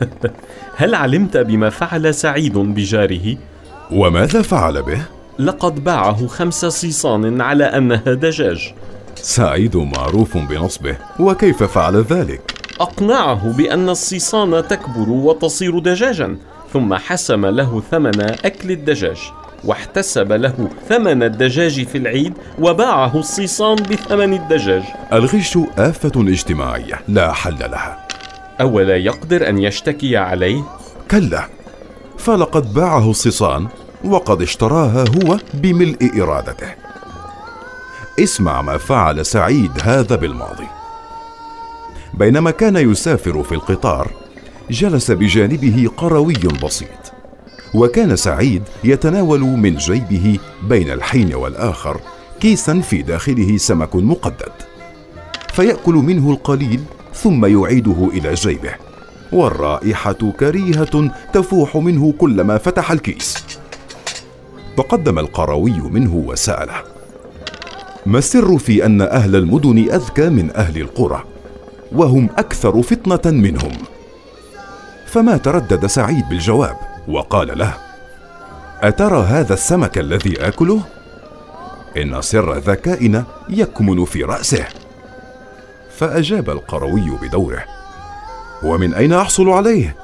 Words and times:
هل 0.80 0.94
علمت 0.94 1.36
بما 1.36 1.70
فعل 1.70 2.14
سعيد 2.14 2.58
بجاره؟ 2.58 3.36
وماذا 3.92 4.42
فعل 4.42 4.82
به؟ 4.82 5.02
لقد 5.38 5.84
باعه 5.84 6.26
خمس 6.26 6.66
صيصان 6.66 7.40
على 7.40 7.64
أنها 7.64 8.14
دجاج 8.14 8.74
سعيد 9.14 9.76
معروف 9.76 10.36
بنصبه 10.36 10.96
وكيف 11.20 11.62
فعل 11.62 11.96
ذلك؟ 11.96 12.58
أقنعه 12.80 13.52
بأن 13.52 13.88
الصيصان 13.88 14.68
تكبر 14.68 15.10
وتصير 15.10 15.78
دجاجا 15.78 16.36
ثم 16.72 16.94
حسم 16.94 17.46
له 17.46 17.82
ثمن 17.90 18.20
أكل 18.20 18.70
الدجاج 18.70 19.18
واحتسب 19.64 20.32
له 20.32 20.68
ثمن 20.88 21.22
الدجاج 21.22 21.84
في 21.86 21.98
العيد 21.98 22.34
وباعه 22.58 23.16
الصيصان 23.16 23.76
بثمن 23.76 24.32
الدجاج 24.34 24.82
الغش 25.12 25.58
آفة 25.78 26.12
اجتماعية 26.16 27.00
لا 27.08 27.32
حل 27.32 27.58
لها 27.58 28.07
أولا 28.60 28.96
يقدر 28.96 29.48
أن 29.48 29.58
يشتكي 29.58 30.16
عليه؟ 30.16 30.62
كلا 31.10 31.48
فلقد 32.18 32.74
باعه 32.74 33.10
الصيصان 33.10 33.68
وقد 34.04 34.42
اشتراها 34.42 35.04
هو 35.08 35.38
بملء 35.54 36.22
إرادته 36.22 36.74
اسمع 38.20 38.62
ما 38.62 38.76
فعل 38.76 39.26
سعيد 39.26 39.70
هذا 39.82 40.16
بالماضي 40.16 40.66
بينما 42.14 42.50
كان 42.50 42.76
يسافر 42.76 43.42
في 43.42 43.52
القطار 43.52 44.10
جلس 44.70 45.10
بجانبه 45.10 45.90
قروي 45.96 46.34
بسيط 46.64 47.12
وكان 47.74 48.16
سعيد 48.16 48.62
يتناول 48.84 49.40
من 49.40 49.76
جيبه 49.76 50.38
بين 50.62 50.90
الحين 50.90 51.34
والآخر 51.34 52.00
كيسا 52.40 52.80
في 52.80 53.02
داخله 53.02 53.56
سمك 53.56 53.96
مقدد 53.96 54.52
فيأكل 55.52 55.94
منه 55.94 56.30
القليل 56.30 56.80
ثم 57.14 57.46
يعيده 57.46 58.08
إلى 58.12 58.34
جيبه. 58.34 58.74
والرائحة 59.32 60.32
كريهة 60.40 61.10
تفوح 61.32 61.76
منه 61.76 62.14
كلما 62.18 62.58
فتح 62.58 62.90
الكيس. 62.90 63.44
تقدم 64.76 65.18
القروي 65.18 65.80
منه 65.80 66.14
وسأله. 66.14 66.74
ما 68.06 68.18
السر 68.18 68.58
في 68.58 68.86
أن 68.86 69.02
أهل 69.02 69.36
المدن 69.36 69.78
أذكى 69.78 70.28
من 70.28 70.50
أهل 70.56 70.80
القرى؟ 70.80 71.24
وهم 71.92 72.28
أكثر 72.38 72.82
فتنة 72.82 73.32
منهم. 73.32 73.72
فما 75.06 75.36
تردد 75.36 75.86
سعيد 75.86 76.28
بالجواب 76.28 76.76
وقال 77.08 77.58
له 77.58 77.74
أترى 78.80 79.22
هذا 79.22 79.54
السمك 79.54 79.98
الذي 79.98 80.48
آكله؟ 80.48 80.80
إن 81.96 82.22
سر 82.22 82.58
ذكائنا 82.58 83.24
يكمن 83.48 84.04
في 84.04 84.24
رأسه. 84.24 84.66
فأجاب 85.98 86.50
القروي 86.50 87.10
بدوره 87.22 87.64
ومن 88.62 88.94
أين 88.94 89.12
أحصل 89.12 89.48
عليه؟ 89.48 89.96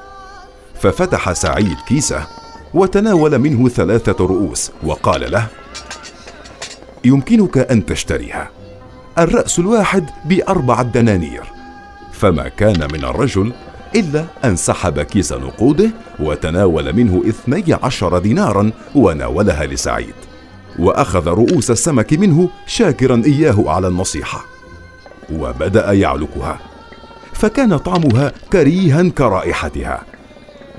ففتح 0.81 1.33
سعيد 1.33 1.77
كيسه 1.87 2.27
وتناول 2.73 3.39
منه 3.39 3.69
ثلاثة 3.69 4.25
رؤوس 4.25 4.71
وقال 4.83 5.31
له 5.31 5.47
يمكنك 7.05 7.57
أن 7.57 7.85
تشتريها. 7.85 8.49
الرأس 9.19 9.59
الواحد 9.59 10.09
بأربعة 10.25 10.83
دنانير. 10.83 11.43
فما 12.13 12.47
كان 12.47 12.87
من 12.93 13.05
الرجل 13.05 13.53
إلا 13.95 14.25
أن 14.45 14.55
سحب 14.55 15.01
كيس 15.01 15.33
نقوده 15.33 15.89
وتناول 16.19 16.93
منه 16.93 17.23
اثني 17.29 17.73
عشر 17.83 18.19
دينارا 18.19 18.71
وناولها 18.95 19.65
لسعيد 19.65 20.15
وأخذ 20.79 21.27
رؤوس 21.27 21.71
السمك 21.71 22.13
منه 22.13 22.49
شاكرا 22.67 23.21
إياه 23.25 23.63
على 23.67 23.87
النصيحة. 23.87 24.54
وبدأ 25.33 25.93
يعلقها 25.93 26.59
فكان 27.33 27.77
طعمها 27.77 28.31
كريها 28.53 29.09
كرائحتها. 29.09 30.03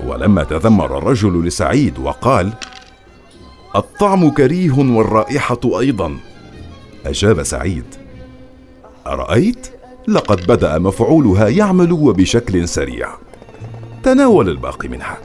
ولما 0.07 0.43
تذمر 0.43 0.97
الرجل 0.97 1.45
لسعيد 1.45 1.99
وقال 1.99 2.53
الطعم 3.75 4.29
كريه 4.29 4.71
والرائحة 4.71 5.59
أيضا. 5.65 6.17
أجاب 7.05 7.43
سعيد 7.43 7.85
أرأيت؟ 9.07 9.67
لقد 10.07 10.47
بدأ 10.47 10.77
مفعولها 10.79 11.47
يعمل 11.47 11.91
وبشكل 11.91 12.67
سريع. 12.67 13.09
تناول 14.03 14.49
الباقي 14.49 14.87
منها. 14.87 15.17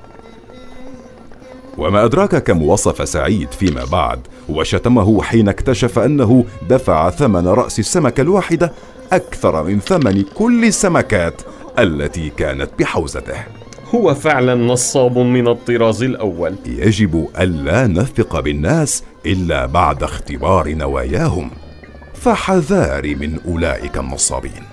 وما 1.79 2.05
أدراك 2.05 2.43
كم 2.43 2.63
وصف 2.63 3.09
سعيد 3.09 3.51
فيما 3.51 3.85
بعد 3.85 4.21
وشتمه 4.49 5.23
حين 5.23 5.49
اكتشف 5.49 5.99
أنه 5.99 6.45
دفع 6.69 7.11
ثمن 7.11 7.47
رأس 7.47 7.79
السمكة 7.79 8.21
الواحدة 8.21 8.73
أكثر 9.13 9.63
من 9.63 9.81
ثمن 9.81 10.23
كل 10.23 10.65
السمكات 10.65 11.43
التي 11.79 12.31
كانت 12.31 12.71
بحوزته. 12.79 13.45
هو 13.95 14.15
فعلا 14.15 14.55
نصاب 14.55 15.19
من 15.19 15.49
الطراز 15.49 16.03
الأول. 16.03 16.55
يجب 16.67 17.29
الا 17.41 17.87
نثق 17.87 18.41
بالناس 18.41 19.05
إلا 19.27 19.67
بعد 19.67 20.03
اختبار 20.03 20.75
نواياهم. 20.75 21.51
فحذار 22.15 23.17
من 23.17 23.39
أولئك 23.47 23.99
النصابين. 23.99 24.72